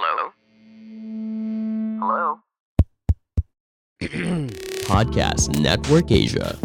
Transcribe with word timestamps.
Hello? 0.00 0.32
Hello? 2.00 2.40
Podcast 4.88 5.52
Network 5.60 6.08
Asia. 6.08 6.56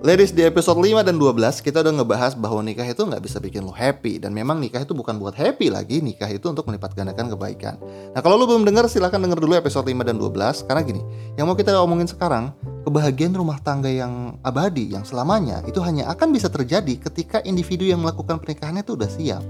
Ladies, 0.00 0.32
di 0.32 0.40
episode 0.40 0.80
5 0.80 1.04
dan 1.04 1.20
12 1.20 1.60
kita 1.60 1.84
udah 1.84 2.00
ngebahas 2.00 2.32
bahwa 2.40 2.64
nikah 2.64 2.88
itu 2.88 2.96
nggak 3.04 3.20
bisa 3.20 3.44
bikin 3.44 3.68
lo 3.68 3.76
happy 3.76 4.16
dan 4.16 4.32
memang 4.32 4.56
nikah 4.56 4.80
itu 4.80 4.96
bukan 4.96 5.20
buat 5.20 5.36
happy 5.36 5.68
lagi, 5.68 6.00
nikah 6.00 6.32
itu 6.32 6.48
untuk 6.48 6.64
melipat 6.64 6.96
gandakan 6.96 7.36
kebaikan. 7.36 7.76
Nah, 8.16 8.24
kalau 8.24 8.40
lo 8.40 8.48
belum 8.48 8.64
denger 8.64 8.88
silahkan 8.88 9.20
denger 9.20 9.44
dulu 9.44 9.60
episode 9.60 9.84
5 9.84 10.00
dan 10.00 10.16
12 10.16 10.64
karena 10.64 10.80
gini, 10.80 11.04
yang 11.36 11.44
mau 11.44 11.60
kita 11.60 11.76
omongin 11.76 12.08
sekarang, 12.08 12.56
kebahagiaan 12.88 13.36
rumah 13.36 13.60
tangga 13.60 13.92
yang 13.92 14.40
abadi, 14.40 14.96
yang 14.96 15.04
selamanya 15.04 15.60
itu 15.68 15.84
hanya 15.84 16.08
akan 16.08 16.32
bisa 16.32 16.48
terjadi 16.48 16.96
ketika 17.04 17.44
individu 17.44 17.84
yang 17.84 18.00
melakukan 18.00 18.40
pernikahannya 18.40 18.80
itu 18.80 18.96
udah 18.96 19.12
siap. 19.12 19.44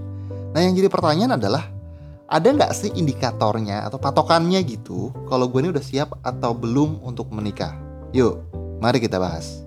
Nah, 0.55 0.63
yang 0.63 0.79
jadi 0.79 0.87
pertanyaan 0.87 1.35
adalah 1.35 1.67
ada 2.31 2.47
nggak 2.47 2.71
sih 2.71 2.95
indikatornya 2.95 3.91
atau 3.91 3.99
patokannya 3.99 4.63
gitu 4.63 5.11
kalau 5.27 5.51
gue 5.51 5.67
ini 5.67 5.75
udah 5.75 5.83
siap 5.83 6.15
atau 6.23 6.55
belum 6.55 7.03
untuk 7.03 7.27
menikah? 7.35 7.75
Yuk, 8.15 8.39
mari 8.79 9.03
kita 9.03 9.19
bahas. 9.19 9.67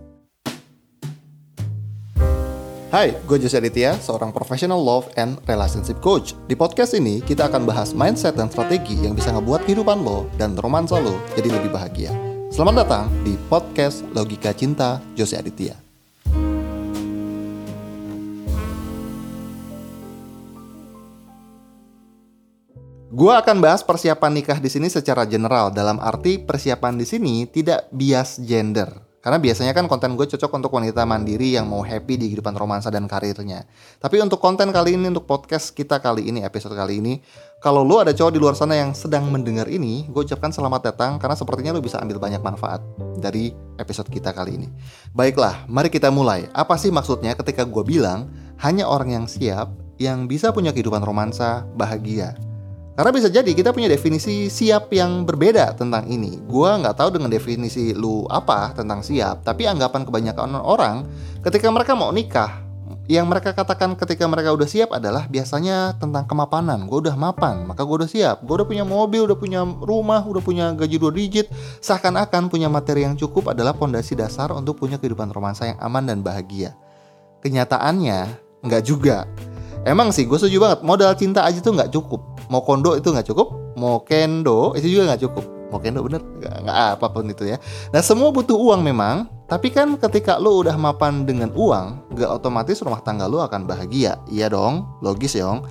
Hai, 2.88 3.20
gue 3.28 3.36
Jose 3.36 3.60
Aditya, 3.60 4.00
seorang 4.00 4.32
professional 4.32 4.80
love 4.80 5.12
and 5.20 5.36
relationship 5.44 6.00
coach. 6.00 6.32
Di 6.48 6.56
podcast 6.56 6.96
ini, 6.96 7.20
kita 7.20 7.52
akan 7.52 7.68
bahas 7.68 7.92
mindset 7.92 8.40
dan 8.40 8.48
strategi 8.48 8.96
yang 8.96 9.12
bisa 9.12 9.36
ngebuat 9.36 9.68
kehidupan 9.68 10.08
lo 10.08 10.32
dan 10.40 10.56
romansa 10.56 10.96
lo 10.96 11.20
jadi 11.36 11.52
lebih 11.52 11.68
bahagia. 11.68 12.16
Selamat 12.48 12.88
datang 12.88 13.12
di 13.28 13.36
podcast 13.52 14.08
Logika 14.16 14.56
Cinta 14.56 15.04
Jose 15.20 15.36
Aditya. 15.36 15.87
Gue 23.08 23.32
akan 23.32 23.64
bahas 23.64 23.88
persiapan 23.88 24.36
nikah 24.36 24.60
di 24.60 24.68
sini 24.68 24.92
secara 24.92 25.24
general 25.24 25.72
dalam 25.72 25.96
arti 25.96 26.44
persiapan 26.44 27.00
di 27.00 27.08
sini 27.08 27.48
tidak 27.48 27.88
bias 27.96 28.36
gender. 28.44 29.00
Karena 29.24 29.40
biasanya 29.40 29.72
kan 29.72 29.88
konten 29.88 30.20
gue 30.20 30.28
cocok 30.28 30.52
untuk 30.60 30.76
wanita 30.76 31.08
mandiri 31.08 31.56
yang 31.56 31.72
mau 31.72 31.88
happy 31.88 32.20
di 32.20 32.28
kehidupan 32.28 32.60
romansa 32.60 32.92
dan 32.92 33.08
karirnya. 33.08 33.64
Tapi 34.04 34.20
untuk 34.20 34.44
konten 34.44 34.76
kali 34.76 35.00
ini, 35.00 35.08
untuk 35.08 35.24
podcast 35.24 35.72
kita 35.72 36.04
kali 36.04 36.28
ini, 36.28 36.44
episode 36.44 36.76
kali 36.76 37.00
ini, 37.00 37.24
kalau 37.64 37.88
lo 37.88 38.04
ada 38.04 38.12
cowok 38.12 38.32
di 38.36 38.40
luar 38.44 38.60
sana 38.60 38.76
yang 38.76 38.92
sedang 38.92 39.32
mendengar 39.32 39.72
ini, 39.72 40.04
gue 40.12 40.28
ucapkan 40.28 40.52
selamat 40.52 40.92
datang 40.92 41.16
karena 41.16 41.40
sepertinya 41.40 41.72
lo 41.72 41.80
bisa 41.80 42.04
ambil 42.04 42.20
banyak 42.20 42.44
manfaat 42.44 42.84
dari 43.24 43.56
episode 43.80 44.12
kita 44.12 44.36
kali 44.36 44.60
ini. 44.60 44.68
Baiklah, 45.16 45.64
mari 45.72 45.88
kita 45.88 46.12
mulai. 46.12 46.52
Apa 46.52 46.76
sih 46.76 46.92
maksudnya 46.92 47.40
ketika 47.40 47.64
gue 47.64 47.84
bilang 47.88 48.28
hanya 48.60 48.84
orang 48.84 49.16
yang 49.16 49.26
siap 49.32 49.72
yang 49.96 50.28
bisa 50.28 50.52
punya 50.52 50.76
kehidupan 50.76 51.00
romansa 51.04 51.64
bahagia? 51.76 52.47
Karena 52.98 53.14
bisa 53.14 53.30
jadi 53.30 53.54
kita 53.54 53.78
punya 53.78 53.86
definisi 53.86 54.50
siap 54.50 54.90
yang 54.90 55.22
berbeda 55.22 55.78
tentang 55.78 56.10
ini. 56.10 56.42
Gua 56.50 56.82
nggak 56.82 56.98
tahu 56.98 57.14
dengan 57.14 57.30
definisi 57.30 57.94
lu 57.94 58.26
apa 58.26 58.74
tentang 58.74 59.06
siap, 59.06 59.46
tapi 59.46 59.70
anggapan 59.70 60.02
kebanyakan 60.02 60.58
orang 60.58 61.06
ketika 61.46 61.70
mereka 61.70 61.94
mau 61.94 62.10
nikah, 62.10 62.66
yang 63.08 63.30
mereka 63.30 63.56
katakan 63.56 63.96
ketika 63.96 64.28
mereka 64.28 64.52
udah 64.52 64.68
siap 64.68 64.92
adalah 64.92 65.30
biasanya 65.32 65.96
tentang 65.96 66.28
kemapanan. 66.28 66.90
Gue 66.92 67.08
udah 67.08 67.16
mapan, 67.16 67.64
maka 67.64 67.88
gue 67.88 68.04
udah 68.04 68.10
siap. 68.10 68.44
Gue 68.44 68.60
udah 68.60 68.68
punya 68.68 68.84
mobil, 68.84 69.24
udah 69.24 69.38
punya 69.40 69.64
rumah, 69.64 70.26
udah 70.28 70.44
punya 70.44 70.76
gaji 70.76 71.00
dua 71.00 71.14
digit. 71.16 71.48
Seakan-akan 71.80 72.52
punya 72.52 72.68
materi 72.68 73.08
yang 73.08 73.16
cukup 73.16 73.56
adalah 73.56 73.72
pondasi 73.72 74.18
dasar 74.18 74.52
untuk 74.52 74.82
punya 74.82 75.00
kehidupan 75.00 75.32
romansa 75.32 75.72
yang 75.72 75.80
aman 75.80 76.04
dan 76.04 76.20
bahagia. 76.20 76.76
Kenyataannya 77.40 78.42
nggak 78.68 78.84
juga. 78.84 79.24
Emang 79.88 80.12
sih 80.12 80.28
gue 80.28 80.36
setuju 80.36 80.60
banget 80.60 80.80
modal 80.84 81.16
cinta 81.16 81.48
aja 81.48 81.64
tuh 81.64 81.80
nggak 81.80 81.96
cukup 81.96 82.37
mau 82.48 82.64
kondo 82.64 82.96
itu 82.96 83.12
nggak 83.12 83.28
cukup 83.30 83.68
mau 83.78 84.02
kendo 84.02 84.74
itu 84.74 84.90
juga 84.98 85.14
nggak 85.14 85.22
cukup. 85.30 85.46
Mau 85.68 85.84
kendo 85.84 86.00
bener 86.00 86.24
nggak, 86.24 86.98
apa 86.98 87.08
pun 87.12 87.30
itu 87.30 87.46
ya. 87.46 87.62
Nah 87.94 88.02
semua 88.02 88.34
butuh 88.34 88.58
uang 88.58 88.82
memang 88.82 89.30
tapi 89.48 89.72
kan 89.72 89.96
ketika 89.96 90.36
lo 90.42 90.60
udah 90.60 90.76
mapan 90.76 91.24
dengan 91.24 91.54
uang 91.56 92.12
nggak 92.18 92.32
otomatis 92.42 92.82
rumah 92.84 93.00
tangga 93.06 93.30
lo 93.30 93.40
akan 93.46 93.70
bahagia. 93.70 94.18
Iya 94.28 94.50
dong 94.52 94.90
logis 95.06 95.38
ya 95.38 95.62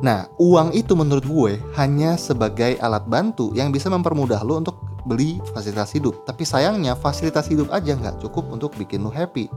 nah 0.00 0.24
uang 0.40 0.72
itu 0.72 0.96
menurut 0.96 1.20
gue 1.28 1.52
hanya 1.76 2.16
sebagai 2.16 2.80
alat 2.80 3.04
bantu 3.04 3.52
yang 3.52 3.68
bisa 3.68 3.92
mempermudah 3.92 4.40
lo 4.40 4.56
untuk 4.56 4.80
beli 5.04 5.38
fasilitas 5.52 5.92
hidup. 5.92 6.24
Tapi 6.24 6.42
sayangnya 6.48 6.96
fasilitas 6.96 7.46
hidup 7.46 7.68
aja 7.70 7.92
nggak 7.94 8.24
cukup 8.24 8.48
untuk 8.50 8.72
bikin 8.74 9.04
lo 9.04 9.12
happy 9.12 9.52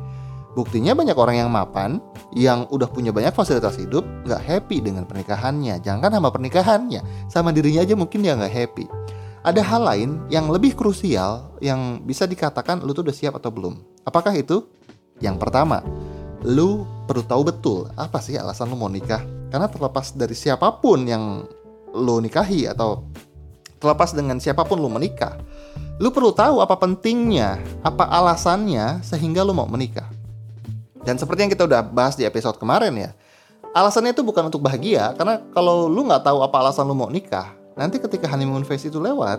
Buktinya 0.56 0.96
banyak 0.96 1.20
orang 1.20 1.36
yang 1.36 1.52
mapan, 1.52 2.00
yang 2.32 2.64
udah 2.72 2.88
punya 2.88 3.12
banyak 3.12 3.36
fasilitas 3.36 3.76
hidup, 3.76 4.08
nggak 4.24 4.40
happy 4.40 4.80
dengan 4.80 5.04
pernikahannya. 5.04 5.84
Jangan 5.84 6.16
sama 6.16 6.32
pernikahannya, 6.32 7.28
sama 7.28 7.52
dirinya 7.52 7.84
aja 7.84 7.92
mungkin 8.00 8.24
dia 8.24 8.40
nggak 8.40 8.56
happy. 8.56 8.88
Ada 9.44 9.62
hal 9.62 9.84
lain 9.84 10.10
yang 10.32 10.48
lebih 10.48 10.74
krusial 10.74 11.54
yang 11.60 12.00
bisa 12.02 12.24
dikatakan 12.24 12.82
lu 12.82 12.96
tuh 12.96 13.04
udah 13.04 13.14
siap 13.14 13.36
atau 13.36 13.52
belum. 13.52 13.78
Apakah 14.08 14.32
itu? 14.34 14.64
Yang 15.20 15.44
pertama, 15.44 15.84
lu 16.42 16.88
perlu 17.06 17.22
tahu 17.22 17.42
betul 17.52 17.80
apa 18.00 18.24
sih 18.24 18.40
alasan 18.40 18.72
lu 18.72 18.80
mau 18.80 18.90
nikah. 18.90 19.22
Karena 19.52 19.68
terlepas 19.68 20.16
dari 20.16 20.34
siapa 20.34 20.72
pun 20.80 21.04
yang 21.04 21.44
lu 21.92 22.24
nikahi 22.24 22.72
atau 22.72 23.04
terlepas 23.78 24.16
dengan 24.16 24.40
siapa 24.40 24.64
pun 24.64 24.80
lu 24.80 24.88
menikah, 24.88 25.36
lu 26.00 26.10
perlu 26.10 26.32
tahu 26.32 26.64
apa 26.64 26.80
pentingnya, 26.80 27.60
apa 27.86 28.08
alasannya 28.08 29.04
sehingga 29.04 29.44
lu 29.46 29.52
mau 29.52 29.68
menikah. 29.68 30.08
Dan 31.06 31.22
seperti 31.22 31.46
yang 31.46 31.52
kita 31.54 31.70
udah 31.70 31.86
bahas 31.86 32.18
di 32.18 32.26
episode 32.26 32.58
kemarin 32.58 32.92
ya, 32.98 33.10
alasannya 33.78 34.18
itu 34.18 34.26
bukan 34.26 34.50
untuk 34.50 34.66
bahagia, 34.66 35.14
karena 35.14 35.38
kalau 35.54 35.86
lu 35.86 36.10
nggak 36.10 36.26
tahu 36.26 36.42
apa 36.42 36.66
alasan 36.66 36.90
lu 36.90 36.98
mau 36.98 37.14
nikah, 37.14 37.54
nanti 37.78 38.02
ketika 38.02 38.26
honeymoon 38.26 38.66
phase 38.66 38.90
itu 38.90 38.98
lewat, 38.98 39.38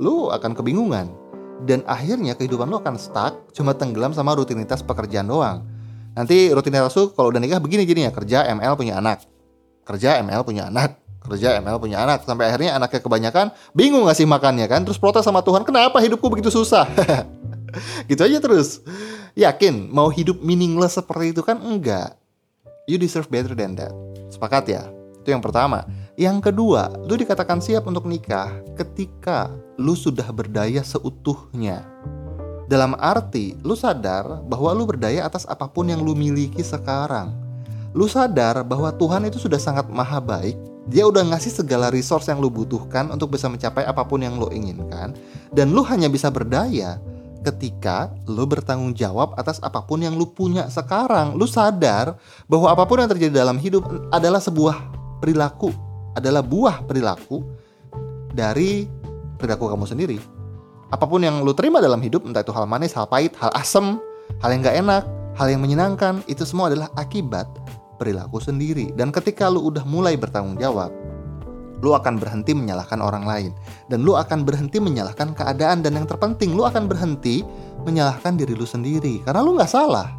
lu 0.00 0.32
akan 0.32 0.56
kebingungan. 0.56 1.12
Dan 1.58 1.82
akhirnya 1.90 2.38
kehidupan 2.38 2.70
lu 2.70 2.80
akan 2.80 2.96
stuck, 2.96 3.52
cuma 3.52 3.74
tenggelam 3.76 4.16
sama 4.16 4.32
rutinitas 4.32 4.80
pekerjaan 4.80 5.28
doang. 5.28 5.66
Nanti 6.16 6.54
rutinitas 6.54 6.96
lu 6.96 7.12
kalau 7.12 7.34
udah 7.34 7.42
nikah 7.42 7.60
begini 7.60 7.84
jadinya, 7.84 8.08
kerja 8.14 8.48
ML 8.48 8.72
punya 8.78 8.96
anak, 8.96 9.26
kerja 9.84 10.22
ML 10.22 10.46
punya 10.46 10.70
anak, 10.72 10.96
kerja 11.20 11.58
ML 11.60 11.76
punya 11.82 12.00
anak. 12.00 12.24
Sampai 12.24 12.48
akhirnya 12.48 12.78
anaknya 12.78 13.00
kebanyakan 13.02 13.46
bingung 13.74 14.06
ngasih 14.08 14.24
makannya 14.24 14.70
kan 14.70 14.86
terus 14.86 14.96
protes 14.96 15.26
sama 15.26 15.42
Tuhan 15.42 15.66
kenapa 15.66 15.98
hidupku 16.00 16.30
begitu 16.32 16.48
susah? 16.48 16.88
Gitu 18.08 18.22
aja 18.24 18.38
terus 18.40 18.80
yakin? 19.38 19.86
Mau 19.94 20.10
hidup 20.10 20.42
meaningless 20.42 20.98
seperti 20.98 21.30
itu 21.30 21.46
kan? 21.46 21.62
Enggak. 21.62 22.18
You 22.90 22.98
deserve 22.98 23.30
better 23.30 23.54
than 23.54 23.78
that. 23.78 23.94
Sepakat 24.34 24.66
ya? 24.66 24.82
Itu 25.22 25.30
yang 25.30 25.44
pertama. 25.44 25.86
Yang 26.18 26.50
kedua 26.50 26.90
lu 27.06 27.14
dikatakan 27.14 27.62
siap 27.62 27.86
untuk 27.86 28.08
nikah 28.10 28.50
ketika 28.74 29.52
lu 29.78 29.94
sudah 29.94 30.26
berdaya 30.34 30.82
seutuhnya. 30.82 31.86
Dalam 32.66 32.98
arti 32.98 33.54
lu 33.62 33.78
sadar 33.78 34.42
bahwa 34.44 34.74
lu 34.74 34.84
berdaya 34.84 35.24
atas 35.24 35.46
apa 35.46 35.70
pun 35.70 35.88
yang 35.88 36.02
lu 36.02 36.18
miliki 36.18 36.60
sekarang. 36.60 37.32
Lu 37.96 38.04
sadar 38.10 38.60
bahwa 38.66 38.92
Tuhan 38.92 39.24
itu 39.30 39.40
sudah 39.40 39.56
sangat 39.56 39.88
maha 39.88 40.20
baik. 40.20 40.58
Dia 40.88 41.04
udah 41.04 41.20
ngasih 41.20 41.60
segala 41.64 41.92
resource 41.92 42.28
yang 42.32 42.40
lu 42.40 42.48
butuhkan 42.48 43.08
untuk 43.12 43.36
bisa 43.36 43.48
mencapai 43.48 43.84
apa 43.84 44.04
pun 44.04 44.20
yang 44.24 44.36
lu 44.40 44.48
inginkan. 44.48 45.12
Dan 45.52 45.72
lu 45.72 45.84
hanya 45.84 46.08
bisa 46.08 46.28
berdaya 46.32 47.00
ketika 47.48 48.12
lu 48.28 48.44
bertanggung 48.44 48.92
jawab 48.92 49.32
atas 49.40 49.56
apa 49.64 49.80
pun 49.80 50.04
yang 50.04 50.12
lu 50.12 50.28
punya 50.28 50.68
sekarang. 50.68 51.40
Lu 51.40 51.48
sadar 51.48 52.20
bahwa 52.44 52.68
apa 52.68 52.84
pun 52.84 53.00
yang 53.00 53.08
terjadi 53.08 53.32
dalam 53.40 53.56
hidup 53.56 53.88
adalah 54.12 54.38
sebuah 54.38 54.76
perilaku, 55.24 55.72
adalah 56.12 56.44
buah 56.44 56.84
perilaku 56.84 57.40
dari 58.36 58.84
perilaku 59.40 59.72
kamu 59.72 59.86
sendiri. 59.88 60.18
Apa 60.92 61.04
pun 61.04 61.20
yang 61.24 61.44
lu 61.44 61.52
terima 61.52 61.80
dalam 61.80 62.00
hidup, 62.00 62.24
entah 62.24 62.40
itu 62.40 62.52
hal 62.52 62.64
manis, 62.64 62.96
hal 62.96 63.08
pahit, 63.08 63.36
hal 63.36 63.52
asem, 63.52 64.00
hal 64.40 64.48
yang 64.52 64.64
gak 64.64 64.76
enak, 64.80 65.04
hal 65.36 65.46
yang 65.48 65.60
menyenangkan, 65.60 66.24
itu 66.24 66.48
semua 66.48 66.72
adalah 66.72 66.88
akibat 66.96 67.44
perilaku 68.00 68.40
sendiri. 68.40 68.92
Dan 68.96 69.12
ketika 69.12 69.52
lu 69.52 69.68
udah 69.68 69.84
mulai 69.84 70.16
bertanggung 70.16 70.56
jawab, 70.56 70.88
lu 71.82 71.94
akan 71.94 72.18
berhenti 72.18 72.52
menyalahkan 72.54 72.98
orang 72.98 73.24
lain. 73.24 73.52
Dan 73.86 74.02
lu 74.02 74.14
akan 74.14 74.42
berhenti 74.42 74.78
menyalahkan 74.78 75.34
keadaan. 75.34 75.82
Dan 75.82 75.98
yang 75.98 76.06
terpenting 76.06 76.54
lu 76.54 76.66
akan 76.66 76.90
berhenti 76.90 77.42
menyalahkan 77.86 78.34
diri 78.38 78.54
lu 78.54 78.66
sendiri. 78.66 79.22
Karena 79.22 79.42
lu 79.42 79.54
nggak 79.54 79.70
salah. 79.70 80.10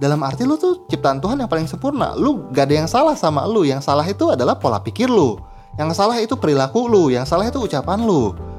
Dalam 0.00 0.18
arti 0.26 0.42
lu 0.42 0.58
tuh 0.58 0.82
ciptaan 0.90 1.22
Tuhan 1.22 1.38
yang 1.40 1.50
paling 1.50 1.70
sempurna. 1.70 2.18
Lu 2.18 2.50
gak 2.50 2.66
ada 2.70 2.74
yang 2.84 2.88
salah 2.90 3.14
sama 3.14 3.46
lu. 3.46 3.62
Yang 3.62 3.86
salah 3.86 4.02
itu 4.02 4.34
adalah 4.34 4.58
pola 4.58 4.82
pikir 4.82 5.06
lu. 5.06 5.38
Yang 5.78 5.94
salah 5.94 6.18
itu 6.18 6.34
perilaku 6.34 6.90
lu. 6.90 7.08
Yang 7.12 7.30
salah 7.30 7.46
itu 7.46 7.62
ucapan 7.62 8.02
lu 8.02 8.51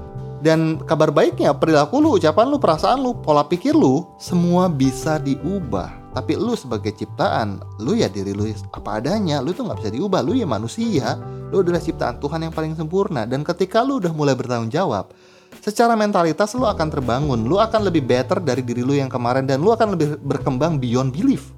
dan 0.43 0.75
kabar 0.83 1.07
baiknya 1.07 1.55
perilaku 1.55 2.03
lu 2.03 2.19
ucapan 2.19 2.51
lu 2.51 2.59
perasaan 2.59 2.99
lu 2.99 3.15
pola 3.15 3.47
pikir 3.47 3.71
lu 3.71 4.03
semua 4.19 4.67
bisa 4.67 5.15
diubah. 5.15 6.03
Tapi 6.11 6.35
lu 6.35 6.53
sebagai 6.53 6.91
ciptaan 6.91 7.63
lu 7.79 7.95
ya 7.95 8.11
diri 8.11 8.35
lu 8.35 8.51
apa 8.75 8.99
adanya. 8.99 9.39
Lu 9.39 9.55
tuh 9.55 9.63
nggak 9.63 9.79
bisa 9.79 9.89
diubah 9.95 10.19
lu 10.19 10.35
ya 10.35 10.43
manusia. 10.43 11.15
Lu 11.47 11.63
adalah 11.63 11.79
ciptaan 11.79 12.19
Tuhan 12.19 12.43
yang 12.43 12.53
paling 12.53 12.75
sempurna. 12.75 13.23
Dan 13.23 13.47
ketika 13.47 13.79
lu 13.81 14.03
udah 14.03 14.11
mulai 14.11 14.35
bertanggung 14.35 14.69
jawab 14.69 15.15
secara 15.63 15.95
mentalitas 15.95 16.51
lu 16.59 16.67
akan 16.67 16.91
terbangun. 16.91 17.39
Lu 17.47 17.57
akan 17.57 17.87
lebih 17.87 18.03
better 18.03 18.43
dari 18.43 18.67
diri 18.67 18.83
lu 18.83 18.99
yang 18.99 19.07
kemarin. 19.07 19.47
Dan 19.47 19.63
lu 19.63 19.71
akan 19.71 19.95
lebih 19.95 20.19
berkembang 20.19 20.75
beyond 20.75 21.15
belief 21.15 21.52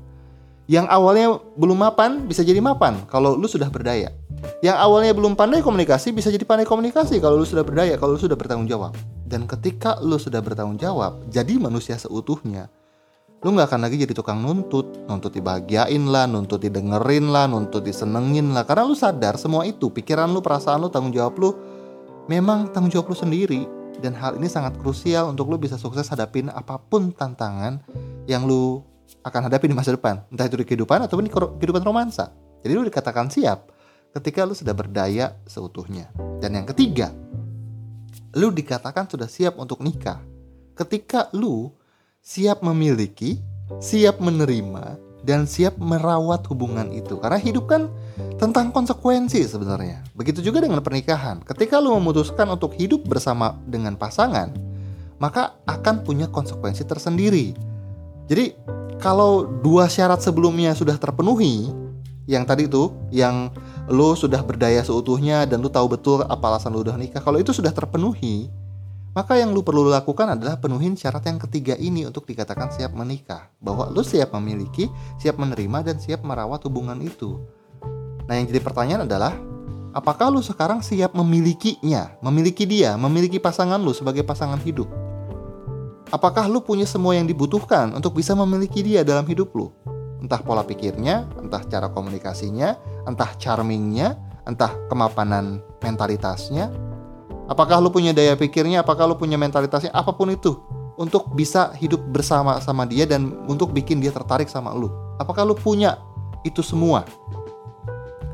Yang 0.66 0.90
awalnya 0.90 1.28
belum 1.58 1.78
mapan 1.78 2.26
bisa 2.26 2.42
jadi 2.42 2.58
mapan 2.58 3.06
kalau 3.06 3.38
lu 3.38 3.46
sudah 3.46 3.70
berdaya. 3.70 4.10
Yang 4.66 4.78
awalnya 4.82 5.14
belum 5.14 5.38
pandai 5.38 5.62
komunikasi 5.62 6.10
bisa 6.10 6.34
jadi 6.34 6.42
pandai 6.42 6.66
komunikasi 6.66 7.22
kalau 7.22 7.38
lu 7.38 7.46
sudah 7.46 7.62
berdaya, 7.62 7.94
kalau 8.02 8.18
lu 8.18 8.22
sudah 8.22 8.38
bertanggung 8.38 8.66
jawab. 8.66 8.98
Dan 9.26 9.46
ketika 9.46 9.98
lu 10.02 10.18
sudah 10.18 10.42
bertanggung 10.42 10.78
jawab, 10.78 11.22
jadi 11.30 11.58
manusia 11.58 11.98
seutuhnya, 11.98 12.70
lu 13.46 13.54
nggak 13.54 13.74
akan 13.74 13.82
lagi 13.86 14.02
jadi 14.02 14.14
tukang 14.18 14.42
nuntut, 14.42 15.06
nuntut 15.06 15.34
dibahagiain 15.34 16.02
lah, 16.10 16.26
nuntut 16.26 16.62
didengerin 16.62 17.30
lah, 17.30 17.46
nuntut 17.46 17.86
disenengin 17.86 18.54
lah. 18.54 18.66
Karena 18.66 18.86
lu 18.86 18.98
sadar 18.98 19.38
semua 19.38 19.70
itu, 19.70 19.94
pikiran 19.94 20.30
lu, 20.30 20.42
perasaan 20.42 20.82
lu, 20.82 20.90
tanggung 20.90 21.14
jawab 21.14 21.38
lu, 21.38 21.54
memang 22.26 22.74
tanggung 22.74 22.90
jawab 22.90 23.14
lu 23.14 23.18
sendiri. 23.18 23.66
Dan 24.02 24.18
hal 24.18 24.38
ini 24.42 24.50
sangat 24.50 24.82
krusial 24.82 25.30
untuk 25.30 25.50
lu 25.50 25.62
bisa 25.62 25.78
sukses 25.78 26.10
hadapin 26.10 26.50
apa 26.50 26.78
pun 26.78 27.14
tantangan 27.14 27.82
yang 28.26 28.50
lu 28.50 28.82
akan 29.24 29.42
hadapi 29.48 29.70
di 29.70 29.76
masa 29.78 29.94
depan. 29.94 30.26
Entah 30.34 30.50
itu 30.50 30.58
di 30.60 30.66
kehidupan 30.68 31.06
ataupun 31.08 31.24
di 31.28 31.32
kehidupan 31.32 31.86
romansa. 31.86 32.34
Jadi 32.66 32.72
lu 32.74 32.84
dikatakan 32.84 33.30
siap 33.30 33.72
ketika 34.16 34.48
lu 34.48 34.56
sudah 34.56 34.74
berdaya 34.74 35.36
seutuhnya. 35.46 36.10
Dan 36.40 36.56
yang 36.56 36.68
ketiga, 36.72 37.12
lu 38.36 38.52
dikatakan 38.52 39.08
sudah 39.12 39.28
siap 39.28 39.60
untuk 39.60 39.84
nikah. 39.84 40.24
Ketika 40.76 41.32
lu 41.36 41.72
siap 42.24 42.64
memiliki, 42.64 43.40
siap 43.80 44.20
menerima, 44.24 45.00
dan 45.26 45.50
siap 45.50 45.82
merawat 45.82 46.46
hubungan 46.54 46.94
itu. 46.94 47.18
Karena 47.18 47.42
hidup 47.42 47.66
kan 47.66 47.90
tentang 48.38 48.70
konsekuensi 48.70 49.42
sebenarnya. 49.50 50.06
Begitu 50.14 50.46
juga 50.46 50.62
dengan 50.62 50.86
pernikahan. 50.86 51.42
Ketika 51.42 51.82
lu 51.82 51.98
memutuskan 51.98 52.46
untuk 52.54 52.78
hidup 52.78 53.02
bersama 53.10 53.58
dengan 53.66 53.98
pasangan, 53.98 54.54
maka 55.18 55.58
akan 55.66 56.06
punya 56.06 56.30
konsekuensi 56.30 56.86
tersendiri. 56.86 57.58
Jadi, 58.30 58.54
kalau 59.00 59.48
dua 59.62 59.92
syarat 59.92 60.24
sebelumnya 60.24 60.72
sudah 60.76 60.96
terpenuhi, 60.96 61.70
yang 62.26 62.44
tadi 62.44 62.66
itu, 62.66 62.90
yang 63.14 63.54
lu 63.86 64.18
sudah 64.18 64.42
berdaya 64.42 64.82
seutuhnya 64.82 65.46
dan 65.46 65.62
lu 65.62 65.70
tahu 65.70 65.94
betul 65.94 66.26
apa 66.26 66.58
alasan 66.58 66.74
lu 66.74 66.82
udah 66.82 66.98
nikah, 66.98 67.22
kalau 67.22 67.38
itu 67.38 67.54
sudah 67.54 67.70
terpenuhi, 67.70 68.50
maka 69.16 69.40
yang 69.40 69.56
lu 69.56 69.64
perlu 69.64 69.88
lakukan 69.88 70.36
adalah 70.36 70.60
penuhin 70.60 71.00
syarat 71.00 71.24
yang 71.24 71.40
ketiga 71.40 71.80
ini 71.80 72.04
untuk 72.04 72.28
dikatakan 72.28 72.68
siap 72.74 72.92
menikah. 72.92 73.48
Bahwa 73.64 73.88
lu 73.88 74.04
siap 74.04 74.36
memiliki, 74.36 74.92
siap 75.22 75.40
menerima, 75.40 75.88
dan 75.88 75.96
siap 76.04 76.26
merawat 76.26 76.60
hubungan 76.68 77.00
itu. 77.00 77.40
Nah 78.28 78.36
yang 78.36 78.50
jadi 78.50 78.60
pertanyaan 78.60 79.08
adalah, 79.08 79.32
apakah 79.96 80.28
lu 80.28 80.44
sekarang 80.44 80.84
siap 80.84 81.16
memilikinya, 81.16 82.18
memiliki 82.20 82.68
dia, 82.68 83.00
memiliki 83.00 83.40
pasangan 83.40 83.80
lu 83.80 83.96
sebagai 83.96 84.28
pasangan 84.28 84.60
hidup? 84.60 85.05
Apakah 86.16 86.48
lu 86.48 86.64
punya 86.64 86.88
semua 86.88 87.12
yang 87.12 87.28
dibutuhkan 87.28 87.92
untuk 87.92 88.16
bisa 88.16 88.32
memiliki 88.32 88.80
dia 88.80 89.04
dalam 89.04 89.28
hidup 89.28 89.52
lu? 89.52 89.68
Entah 90.24 90.40
pola 90.40 90.64
pikirnya, 90.64 91.28
entah 91.36 91.60
cara 91.68 91.92
komunikasinya, 91.92 92.80
entah 93.04 93.36
charmingnya, 93.36 94.16
entah 94.48 94.72
kemapanan 94.88 95.60
mentalitasnya, 95.84 96.72
Apakah 97.46 97.78
lu 97.78 97.94
punya 97.94 98.10
daya 98.10 98.34
pikirnya, 98.34 98.82
apakah 98.82 99.06
lu 99.06 99.14
punya 99.14 99.38
mentalitasnya, 99.38 99.94
apa 99.94 100.10
pun 100.10 100.34
itu 100.34 100.58
untuk 100.98 101.30
bisa 101.38 101.70
hidup 101.78 102.02
bersama 102.10 102.58
sama 102.58 102.90
dia 102.90 103.06
dan 103.06 103.38
untuk 103.46 103.70
bikin 103.70 104.02
dia 104.02 104.10
tertarik 104.10 104.50
sama 104.50 104.74
lu. 104.74 104.90
Apakah 105.22 105.46
lu 105.46 105.54
punya 105.54 106.02
itu 106.42 106.66
semua? 106.66 107.06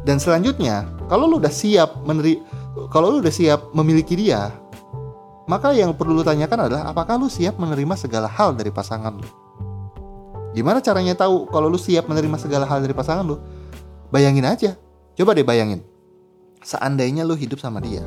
Dan 0.08 0.16
selanjutnya, 0.16 0.88
kalau 1.12 1.28
lu 1.28 1.44
udah 1.44 1.52
siap 1.52 2.00
meneri 2.08 2.40
kalau 2.88 3.12
lu 3.12 3.20
udah 3.20 3.36
siap 3.36 3.76
memiliki 3.76 4.16
dia, 4.16 4.56
maka 5.52 5.76
yang 5.76 5.92
perlu 5.92 6.16
lu 6.16 6.24
tanyakan 6.24 6.72
adalah 6.72 6.88
apakah 6.88 7.20
lu 7.20 7.28
siap 7.28 7.60
menerima 7.60 8.00
segala 8.00 8.32
hal 8.32 8.56
dari 8.56 8.72
pasangan 8.72 9.12
lu? 9.12 9.28
Gimana 10.56 10.80
caranya 10.80 11.12
tahu 11.12 11.52
kalau 11.52 11.68
lu 11.68 11.76
siap 11.76 12.08
menerima 12.08 12.40
segala 12.40 12.64
hal 12.64 12.80
dari 12.80 12.96
pasangan 12.96 13.28
lu? 13.28 13.36
Bayangin 14.16 14.48
aja. 14.48 14.80
Coba 15.20 15.36
deh 15.36 15.44
bayangin. 15.44 15.84
Seandainya 16.64 17.28
lu 17.28 17.36
hidup 17.36 17.60
sama 17.60 17.84
dia, 17.84 18.00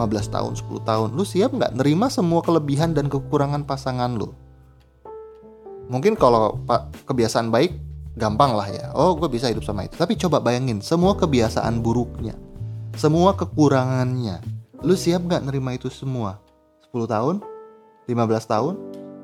15 0.00 0.32
tahun, 0.32 0.52
10 0.56 0.80
tahun, 0.80 1.08
lu 1.12 1.28
siap 1.28 1.52
nggak 1.52 1.76
nerima 1.76 2.08
semua 2.08 2.40
kelebihan 2.40 2.96
dan 2.96 3.12
kekurangan 3.12 3.68
pasangan 3.68 4.16
lu? 4.16 4.32
Mungkin 5.92 6.16
kalau 6.16 6.56
kebiasaan 7.04 7.52
baik 7.52 7.76
gampang 8.16 8.56
lah 8.56 8.72
ya. 8.72 8.96
Oh, 8.96 9.12
gue 9.12 9.28
bisa 9.28 9.52
hidup 9.52 9.60
sama 9.60 9.84
itu. 9.84 10.00
Tapi 10.00 10.16
coba 10.16 10.40
bayangin 10.40 10.80
semua 10.80 11.12
kebiasaan 11.20 11.84
buruknya, 11.84 12.32
semua 12.96 13.36
kekurangannya. 13.36 14.40
Lu 14.80 14.96
siap 14.96 15.28
nggak 15.28 15.52
nerima 15.52 15.76
itu 15.76 15.92
semua? 15.92 16.40
10 16.92 17.08
tahun, 17.08 17.34
15 18.06 18.52
tahun, 18.52 18.74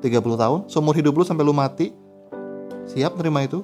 30 0.01 0.41
tahun, 0.41 0.59
seumur 0.67 0.97
hidup 0.97 1.13
lu 1.13 1.23
sampai 1.23 1.45
lu 1.45 1.53
mati, 1.53 1.93
siap 2.89 3.15
nerima 3.15 3.45
itu? 3.45 3.61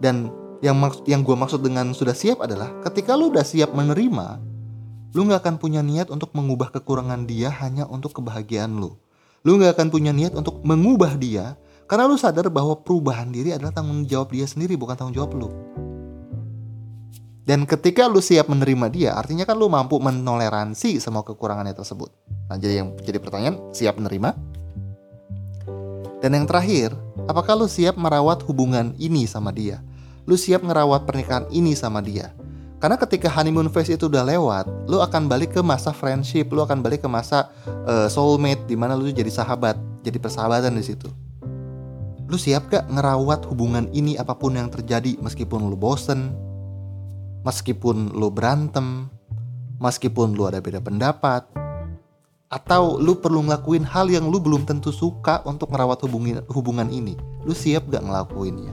Dan 0.00 0.32
yang 0.64 0.80
maksud 0.80 1.04
yang 1.04 1.20
gue 1.20 1.36
maksud 1.36 1.60
dengan 1.60 1.92
sudah 1.92 2.16
siap 2.16 2.40
adalah 2.40 2.72
ketika 2.82 3.12
lu 3.12 3.28
udah 3.28 3.44
siap 3.44 3.76
menerima, 3.76 4.54
Lu 5.14 5.22
gak 5.30 5.46
akan 5.46 5.62
punya 5.62 5.78
niat 5.78 6.10
untuk 6.10 6.34
mengubah 6.34 6.74
kekurangan 6.74 7.22
dia 7.22 7.46
hanya 7.62 7.86
untuk 7.86 8.18
kebahagiaan 8.18 8.82
lu. 8.82 8.98
Lu 9.46 9.62
gak 9.62 9.78
akan 9.78 9.94
punya 9.94 10.10
niat 10.10 10.34
untuk 10.34 10.58
mengubah 10.66 11.14
dia 11.14 11.54
karena 11.86 12.10
lu 12.10 12.18
sadar 12.18 12.50
bahwa 12.50 12.82
perubahan 12.82 13.30
diri 13.30 13.54
adalah 13.54 13.70
tanggung 13.70 14.02
jawab 14.10 14.34
dia 14.34 14.42
sendiri 14.42 14.74
bukan 14.74 14.98
tanggung 14.98 15.14
jawab 15.14 15.38
lu. 15.38 15.48
Dan 17.46 17.62
ketika 17.62 18.10
lu 18.10 18.18
siap 18.18 18.50
menerima 18.50 18.90
dia, 18.90 19.10
artinya 19.14 19.46
kan 19.46 19.54
lu 19.54 19.70
mampu 19.70 20.02
menoleransi 20.02 20.98
semua 20.98 21.22
kekurangannya 21.22 21.78
tersebut. 21.78 22.10
Nah, 22.48 22.56
jadi 22.60 22.84
yang 22.84 22.92
jadi 23.00 23.18
pertanyaan, 23.20 23.56
siap 23.72 23.96
menerima? 23.96 24.36
Dan 26.24 26.40
yang 26.40 26.48
terakhir, 26.48 26.96
apakah 27.28 27.52
lu 27.52 27.68
siap 27.68 28.00
merawat 28.00 28.40
hubungan 28.48 28.96
ini 28.96 29.28
sama 29.28 29.52
dia? 29.52 29.84
Lu 30.24 30.40
siap 30.40 30.64
ngerawat 30.64 31.04
pernikahan 31.04 31.44
ini 31.52 31.76
sama 31.76 32.00
dia? 32.00 32.32
Karena 32.80 33.00
ketika 33.00 33.32
honeymoon 33.32 33.72
phase 33.72 33.96
itu 33.96 34.08
udah 34.08 34.24
lewat, 34.24 34.68
lu 34.88 35.00
akan 35.00 35.24
balik 35.28 35.56
ke 35.56 35.60
masa 35.64 35.92
friendship, 35.92 36.52
lu 36.52 36.60
akan 36.60 36.84
balik 36.84 37.04
ke 37.04 37.08
masa 37.08 37.48
uh, 37.88 38.08
soulmate 38.12 38.64
di 38.68 38.76
mana 38.76 38.92
lu 38.92 39.08
jadi 39.08 39.28
sahabat, 39.28 39.76
jadi 40.04 40.20
persahabatan 40.20 40.76
di 40.76 40.84
situ. 40.84 41.08
Lu 42.28 42.36
siap 42.36 42.68
gak 42.68 42.88
ngerawat 42.88 43.44
hubungan 43.48 43.88
ini 43.92 44.20
apa 44.20 44.36
pun 44.36 44.56
yang 44.56 44.68
terjadi 44.68 45.16
meskipun 45.20 45.64
lu 45.64 45.76
bosen, 45.76 46.36
meskipun 47.44 48.16
lu 48.16 48.28
berantem, 48.32 49.12
meskipun 49.80 50.36
lu 50.36 50.48
ada 50.48 50.60
beda 50.60 50.80
pendapat, 50.80 51.44
atau 52.54 53.02
lu 53.02 53.18
perlu 53.18 53.42
ngelakuin 53.42 53.82
hal 53.82 54.06
yang 54.06 54.30
lu 54.30 54.38
belum 54.38 54.62
tentu 54.62 54.94
suka 54.94 55.42
untuk 55.42 55.74
ngerawat 55.74 56.06
hubungan, 56.06 56.46
hubungan 56.54 56.86
ini. 56.86 57.18
Lu 57.42 57.50
siap 57.50 57.90
gak 57.90 58.06
ngelakuinnya? 58.06 58.70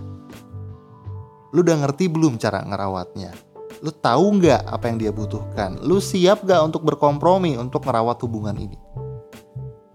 Lu 1.50 1.66
udah 1.66 1.82
ngerti 1.82 2.06
belum 2.06 2.38
cara 2.38 2.62
ngerawatnya? 2.62 3.34
Lu 3.82 3.90
tahu 3.90 4.38
nggak 4.38 4.70
apa 4.70 4.86
yang 4.86 5.02
dia 5.02 5.10
butuhkan? 5.10 5.82
Lu 5.82 5.98
siap 5.98 6.46
nggak 6.46 6.62
untuk 6.70 6.86
berkompromi 6.86 7.58
untuk 7.58 7.82
merawat 7.90 8.22
hubungan 8.22 8.54
ini? 8.54 8.78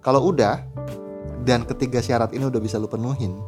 Kalau 0.02 0.34
udah, 0.34 0.66
dan 1.46 1.62
ketiga 1.62 2.02
syarat 2.02 2.34
ini 2.34 2.50
udah 2.50 2.58
bisa 2.58 2.82
lu 2.82 2.90
penuhin, 2.90 3.38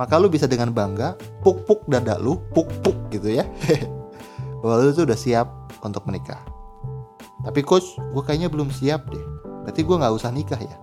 maka 0.00 0.16
lu 0.16 0.32
bisa 0.32 0.48
dengan 0.48 0.72
bangga 0.72 1.20
puk-puk 1.44 1.84
dada 1.84 2.16
lu, 2.16 2.40
puk-puk 2.56 2.96
gitu 3.12 3.36
ya. 3.36 3.44
Bahwa 4.64 4.88
lu 4.88 4.90
tuh 4.96 5.04
udah 5.04 5.18
siap 5.20 5.46
untuk 5.84 6.08
menikah. 6.08 6.40
Tapi 7.44 7.60
coach, 7.62 8.00
gue 8.16 8.22
kayaknya 8.24 8.48
belum 8.48 8.72
siap 8.72 9.06
deh. 9.12 9.37
Berarti 9.68 9.84
gue 9.84 9.96
nggak 10.00 10.14
usah 10.16 10.32
nikah 10.32 10.56
ya. 10.56 10.76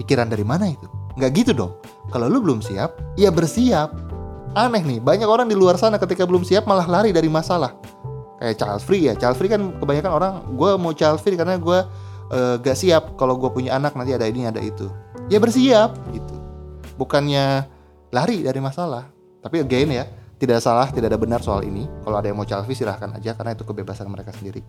Pikiran 0.00 0.32
dari 0.32 0.48
mana 0.48 0.72
itu? 0.72 0.88
Nggak 1.20 1.30
gitu 1.36 1.52
dong. 1.52 1.76
Kalau 2.08 2.32
lu 2.32 2.40
belum 2.40 2.64
siap, 2.64 2.96
ya 3.20 3.28
bersiap. 3.28 3.92
Aneh 4.56 4.80
nih, 4.80 5.04
banyak 5.04 5.28
orang 5.28 5.52
di 5.52 5.56
luar 5.56 5.76
sana 5.76 6.00
ketika 6.00 6.24
belum 6.24 6.48
siap 6.48 6.64
malah 6.64 6.88
lari 6.88 7.12
dari 7.12 7.28
masalah 7.28 7.76
kayak 8.42 8.58
child 8.58 8.82
free 8.82 9.06
ya 9.06 9.14
child 9.14 9.38
free 9.38 9.46
kan 9.46 9.70
kebanyakan 9.78 10.10
orang 10.10 10.32
gue 10.58 10.70
mau 10.74 10.90
child 10.90 11.22
free 11.22 11.38
karena 11.38 11.54
gue 11.62 11.78
uh, 12.34 12.54
gak 12.58 12.74
siap 12.74 13.14
kalau 13.14 13.38
gue 13.38 13.46
punya 13.54 13.78
anak 13.78 13.94
nanti 13.94 14.18
ada 14.18 14.26
ini 14.26 14.50
ada 14.50 14.58
itu 14.58 14.90
ya 15.30 15.38
bersiap 15.38 15.94
gitu 16.10 16.34
bukannya 16.98 17.70
lari 18.10 18.42
dari 18.42 18.58
masalah 18.58 19.06
tapi 19.38 19.62
again 19.62 19.94
ya 19.94 20.10
tidak 20.42 20.58
salah 20.58 20.90
tidak 20.90 21.14
ada 21.14 21.18
benar 21.22 21.38
soal 21.38 21.62
ini 21.62 21.86
kalau 22.02 22.18
ada 22.18 22.26
yang 22.26 22.34
mau 22.34 22.42
child 22.42 22.66
free 22.66 22.74
silahkan 22.74 23.14
aja 23.14 23.38
karena 23.38 23.54
itu 23.54 23.62
kebebasan 23.62 24.10
mereka 24.10 24.34
sendiri 24.34 24.66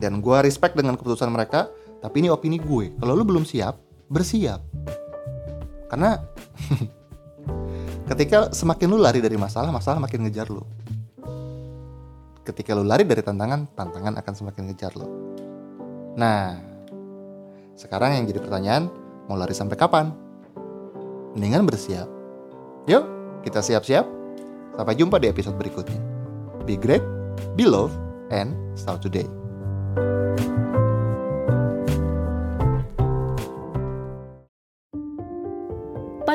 dan 0.00 0.24
gue 0.24 0.36
respect 0.40 0.72
dengan 0.72 0.96
keputusan 0.96 1.28
mereka 1.28 1.68
tapi 2.06 2.22
ini 2.22 2.30
opini 2.30 2.62
gue 2.62 2.94
kalau 3.02 3.18
lu 3.18 3.26
belum 3.26 3.42
siap 3.42 3.82
bersiap 4.06 4.62
karena 5.90 6.22
ketika 8.14 8.54
semakin 8.54 8.86
lu 8.94 9.02
lari 9.02 9.18
dari 9.18 9.34
masalah 9.34 9.74
masalah 9.74 9.98
makin 9.98 10.22
ngejar 10.22 10.46
lu 10.46 10.62
ketika 12.46 12.78
lo 12.78 12.86
lari 12.86 13.02
dari 13.02 13.26
tantangan, 13.26 13.74
tantangan 13.74 14.14
akan 14.22 14.32
semakin 14.38 14.62
ngejar 14.70 14.94
lo. 14.94 15.10
Nah, 16.14 16.54
sekarang 17.74 18.22
yang 18.22 18.24
jadi 18.30 18.38
pertanyaan, 18.38 18.86
mau 19.26 19.34
lari 19.34 19.52
sampai 19.52 19.74
kapan? 19.74 20.14
Mendingan 21.34 21.66
bersiap. 21.66 22.06
Yuk, 22.86 23.04
kita 23.42 23.60
siap-siap. 23.60 24.06
Sampai 24.78 24.94
jumpa 24.94 25.18
di 25.18 25.26
episode 25.26 25.58
berikutnya. 25.58 25.98
Be 26.64 26.78
great, 26.78 27.02
be 27.58 27.66
love, 27.66 27.92
and 28.30 28.54
start 28.78 29.02
today. 29.02 29.26